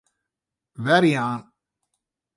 [0.85, 1.41] Werjaan.